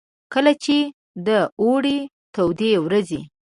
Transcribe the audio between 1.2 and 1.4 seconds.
د